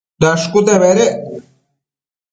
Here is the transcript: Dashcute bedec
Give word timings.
Dashcute 0.21 0.75
bedec 0.83 1.13